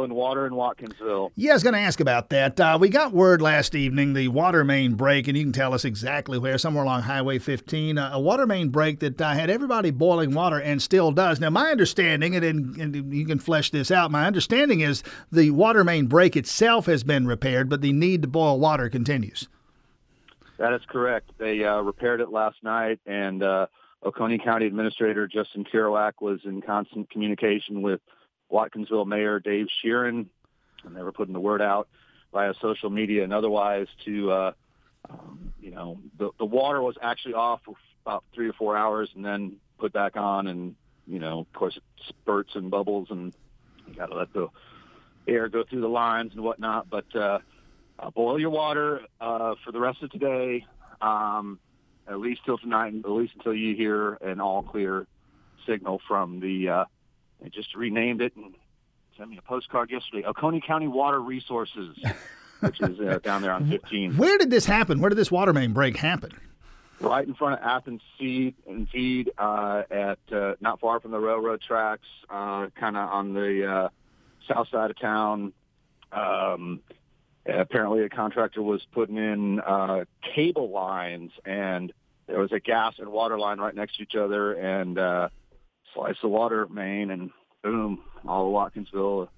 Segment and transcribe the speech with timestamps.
[0.00, 1.30] boiling water in Watkinsville.
[1.36, 2.58] Yeah, I was going to ask about that.
[2.58, 5.84] Uh, we got word last evening the water main break, and you can tell us
[5.84, 9.90] exactly where, somewhere along Highway 15, uh, a water main break that uh, had everybody
[9.90, 11.38] boiling water and still does.
[11.38, 12.44] Now, my understanding, and,
[12.76, 17.04] and you can flesh this out, my understanding is the water main break itself has
[17.04, 19.48] been repaired, but the need to boil water continues.
[20.58, 21.30] That is correct.
[21.38, 23.66] They uh, repaired it last night, and uh,
[24.02, 28.00] Oconee County Administrator Justin Kirouac was in constant communication with
[28.50, 30.26] Watkinsville Mayor Dave Sheeran,
[30.84, 31.88] and they were putting the word out
[32.32, 34.52] via social media and otherwise to, uh,
[35.08, 39.10] um, you know, the, the water was actually off for about three or four hours
[39.14, 40.74] and then put back on, and
[41.06, 43.34] you know, of course, it spurts and bubbles, and
[43.88, 44.48] you got to let the
[45.26, 46.88] air go through the lines and whatnot.
[46.88, 47.40] But uh,
[47.98, 50.66] uh, boil your water uh, for the rest of today.
[51.00, 51.58] Um,
[52.06, 55.06] at least till tonight, at least until you hear an all clear
[55.66, 56.68] signal from the.
[56.68, 56.84] Uh,
[57.42, 58.54] they just renamed it and
[59.16, 60.24] sent me a postcard yesterday.
[60.24, 61.96] Oconee County Water Resources,
[62.60, 64.16] which is uh, down there on 15.
[64.16, 65.00] Where did this happen?
[65.00, 66.32] Where did this water main break happen?
[67.00, 71.18] Right in front of Athens Seed and Feed, uh, at uh, not far from the
[71.18, 73.88] railroad tracks, uh, kind of on the uh,
[74.46, 75.54] south side of town.
[76.12, 76.80] Um,
[77.46, 81.92] apparently, a contractor was putting in uh, cable lines and
[82.30, 85.28] there was a gas and water line right next to each other and uh,
[85.94, 87.30] slice the water main and
[87.62, 89.28] boom, all of Watkinsville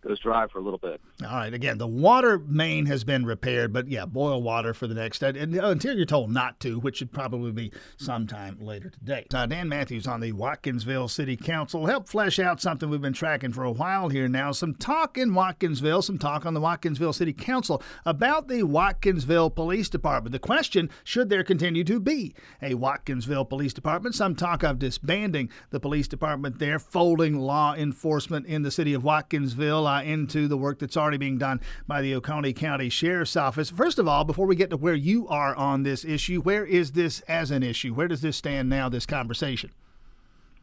[0.00, 1.00] goes dry for a little bit.
[1.22, 1.52] All right.
[1.52, 5.32] Again, the water main has been repaired, but yeah, boil water for the next uh,
[5.34, 9.26] until you're told not to, which should probably be sometime later today.
[9.32, 13.52] Uh, Dan Matthews on the Watkinsville City Council helped flesh out something we've been tracking
[13.52, 14.52] for a while here now.
[14.52, 19.88] Some talk in Watkinsville, some talk on the Watkinsville City Council about the Watkinsville Police
[19.88, 20.32] Department.
[20.32, 24.14] The question: Should there continue to be a Watkinsville Police Department?
[24.14, 29.02] Some talk of disbanding the police department there, folding law enforcement in the city of
[29.02, 33.70] Watkinsville into the work that's already being done by the Oconee County Sheriff's Office.
[33.70, 36.92] First of all, before we get to where you are on this issue, where is
[36.92, 37.94] this as an issue?
[37.94, 39.70] Where does this stand now, this conversation?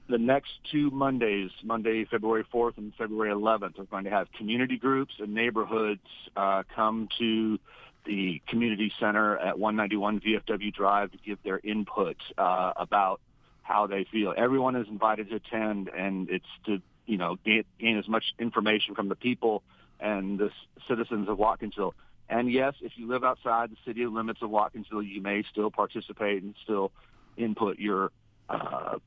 [0.08, 4.78] The next two Mondays, Monday, February 4th and February 11th, are going to have community
[4.78, 6.02] groups and neighborhoods
[6.38, 7.59] uh, come to
[8.06, 13.19] the community center at 191 VFW Drive to give their input uh, about
[13.63, 14.34] how they feel.
[14.38, 18.96] Everyone is invited to attend, and it's to you know, gain, gain as much information
[18.96, 19.64] from the people
[20.00, 20.50] and the
[20.88, 21.94] citizens of Watkinsville.
[22.28, 26.42] And yes, if you live outside the city limits of Watkinsville, you may still participate
[26.42, 26.92] and still
[27.38, 28.12] input your
[28.50, 28.98] uh,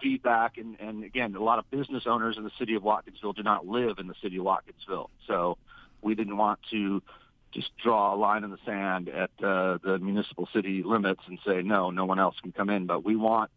[0.00, 0.56] feedback.
[0.56, 3.66] And, and again, a lot of business owners in the city of Watkinsville do not
[3.66, 5.08] live in the city of Watkinsville.
[5.26, 5.58] So
[6.02, 7.02] we didn't want to
[7.52, 11.62] just draw a line in the sand at uh, the municipal city limits and say,
[11.62, 12.86] no, no one else can come in.
[12.86, 13.50] But we want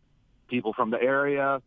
[0.48, 1.62] people from the area,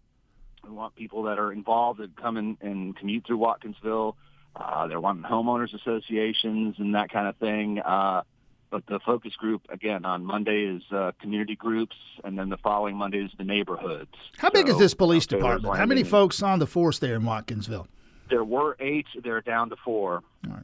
[0.65, 4.15] we want people that are involved that come in and commute through Watkinsville.
[4.57, 7.79] Uh, they're wanting homeowners associations and that kind of thing.
[7.79, 8.23] Uh,
[8.71, 12.97] but the focus group again on Monday is uh, community groups, and then the following
[12.97, 14.15] Monday is the neighborhoods.
[14.39, 15.77] How so, big is this police department?
[15.77, 17.87] How many folks on the force there in Watkinsville?
[18.29, 19.07] There were eight.
[19.23, 20.23] They're down to four.
[20.47, 20.63] All right.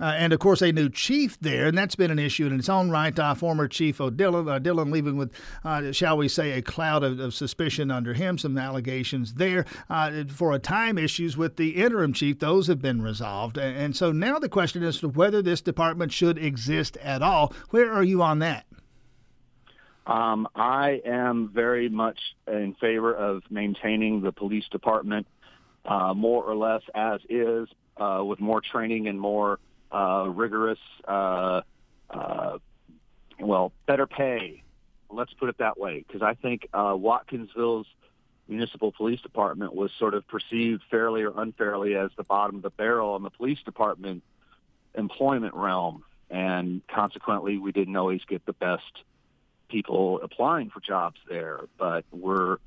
[0.00, 2.68] Uh, and of course, a new chief there, and that's been an issue in its
[2.68, 3.16] own right.
[3.16, 5.32] Uh, former Chief O'Dillon, uh, Dillon leaving with,
[5.64, 9.64] uh, shall we say, a cloud of, of, suspicion under him, some allegations there.
[9.88, 13.56] Uh, for a time, issues with the interim chief, those have been resolved.
[13.56, 17.52] And, and so now the question is whether this department should exist at all.
[17.70, 18.66] Where are you on that?
[20.08, 22.18] Um, I am very much
[22.48, 25.28] in favor of maintaining the police department
[25.84, 29.60] uh, more or less as is, with more training and more
[29.94, 31.60] uh, rigorous, uh,
[32.10, 32.58] uh,
[33.40, 34.62] well, better pay.
[35.10, 37.86] Let's put it that way, because I think uh, Watkinsville's
[38.48, 42.70] municipal police department was sort of perceived fairly or unfairly as the bottom of the
[42.70, 44.22] barrel in the police department
[44.94, 49.04] employment realm, and consequently, we didn't always get the best
[49.68, 51.60] people applying for jobs there.
[51.78, 52.58] But we're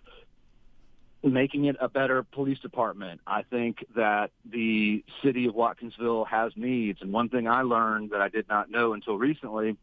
[1.34, 3.22] making it a better police department.
[3.26, 7.02] I think that the city of Watkinsville has needs.
[7.02, 9.78] And one thing I learned that I did not know until recently,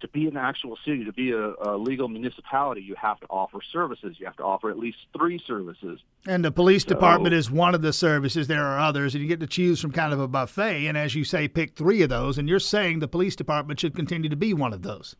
[0.00, 3.60] to be an actual city, to be a, a, legal municipality, you have to offer
[3.72, 4.16] services.
[4.18, 6.00] You have to offer at least three services.
[6.26, 8.46] And the police so, department is one of the services.
[8.46, 10.86] There are others, and you get to choose from kind of a buffet.
[10.86, 12.36] And as you say, pick three of those.
[12.36, 15.16] And you're saying the police department should continue to be one of those.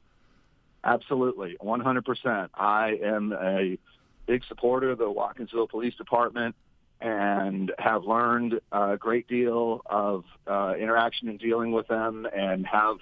[0.85, 2.51] Absolutely, 100%.
[2.55, 3.79] I am a
[4.27, 6.55] big supporter of the Watkinsville Police Department
[7.01, 12.97] and have learned a great deal of uh, interaction and dealing with them and have,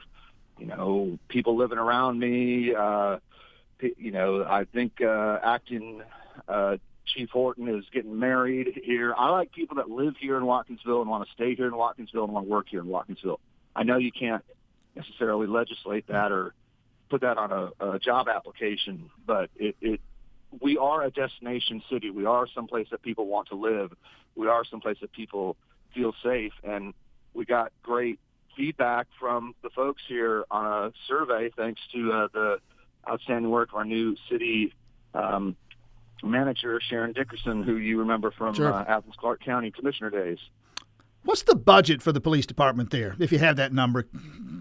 [0.59, 2.75] you know, people living around me.
[2.75, 3.19] Uh,
[3.97, 6.03] you know, I think uh, acting
[6.49, 6.77] uh,
[7.07, 9.15] Chief Horton is getting married here.
[9.17, 12.25] I like people that live here in Watkinsville and want to stay here in Watkinsville
[12.25, 13.39] and want to work here in Watkinsville.
[13.75, 14.45] I know you can't
[14.95, 16.55] necessarily legislate that or
[17.09, 20.01] put that on a, a job application, but it, it
[20.61, 22.11] we are a destination city.
[22.11, 23.93] We are someplace that people want to live.
[24.37, 25.57] We are someplace that people
[25.95, 26.95] feel safe, and
[27.35, 28.19] we got great
[28.57, 32.57] feedback from the folks here on a survey, thanks to uh, the
[33.09, 34.75] outstanding work of our new city
[35.15, 35.57] um,
[36.23, 38.73] manager Sharyn Dickerson, who you remember from Sure.
[38.73, 40.39] uh, Athens Clarke County Commissioner days.
[41.25, 44.07] What's the budget for the police department there, if you have that number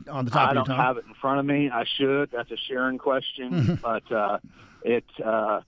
[0.09, 1.69] on the top I of your don't have it in front of me.
[1.71, 2.29] I should.
[2.31, 4.37] That's a Sharyn question, but uh,
[4.83, 5.61] it uh,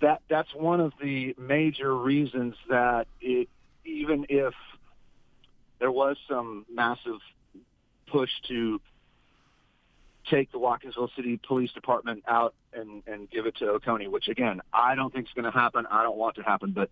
[0.00, 3.48] that that's one of the major reasons that it
[3.84, 4.54] even if
[5.78, 7.20] there was some massive
[8.06, 8.80] push to
[10.30, 14.60] take the Watkinsville City Police Department out and and give it to Oconee, which again
[14.72, 15.86] I don't think is going to happen.
[15.90, 16.90] I don't want to happen, but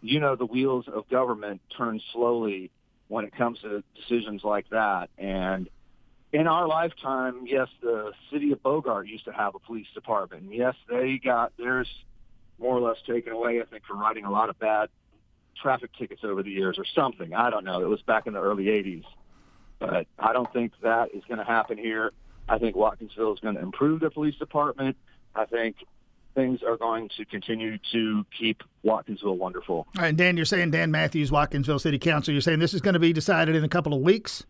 [0.00, 2.70] you know the wheels of government turn slowly
[3.08, 5.68] when it comes to decisions like that and
[6.32, 10.44] in our lifetime, yes, the city of Bogart used to have a police department.
[10.50, 11.88] Yes, they got theirs
[12.60, 14.88] more or less taken away, I think, for writing a lot of bad
[15.60, 17.34] traffic tickets over the years or something.
[17.34, 17.82] I don't know.
[17.82, 19.04] It was back in the early 80s.
[19.78, 22.12] But I don't think that is going to happen here.
[22.48, 24.96] I think Watkinsville is going to improve their police department.
[25.34, 25.76] I think
[26.34, 29.86] things are going to continue to keep Watkinsville wonderful.
[29.96, 32.32] All right, Dan, you're saying Dan Matthews, Watkinsville City Council.
[32.32, 34.44] You're saying this is going to be decided in a couple of weeks.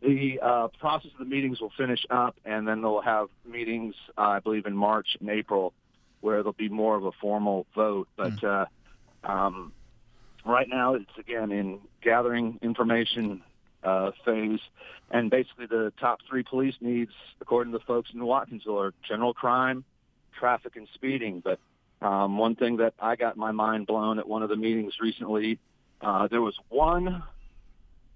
[0.00, 4.22] The uh, process of the meetings will finish up, and then they'll have meetings, uh,
[4.22, 5.72] I believe, in March and April,
[6.22, 8.08] where there'll be more of a formal vote.
[8.16, 8.64] But uh,
[9.22, 9.72] um,
[10.46, 13.42] right now, it's again in gathering information
[13.84, 14.60] uh, phase,
[15.10, 19.34] and basically the top three police needs, according to the folks in Watkinsville, are general
[19.34, 19.84] crime,
[20.38, 21.42] traffic, and speeding.
[21.44, 21.58] But
[22.00, 25.58] um, one thing that I got my mind blown at one of the meetings recently,
[26.00, 27.22] uh, there was one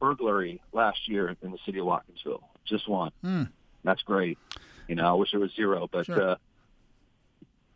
[0.01, 2.43] burglary last year in the city of Watkinsville.
[2.65, 3.11] Just one.
[3.23, 3.45] Hmm.
[3.85, 4.39] That's great.
[4.89, 6.31] You know, I wish there was zero, but Sure.
[6.31, 6.37] uh,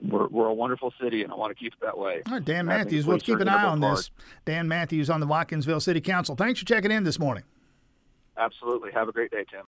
[0.03, 2.23] we're we're a wonderful city, and I want to keep it that way.
[2.27, 3.07] All right, Dan Matthews.
[3.07, 3.99] We'll keep an eye on hard.
[3.99, 4.11] this.
[4.45, 6.37] Dan Matthews on the Watkinsville City Council.
[6.37, 7.45] Thanks for checking in this morning.
[8.37, 8.91] Absolutely.
[8.93, 9.59] Have a great day, Tim.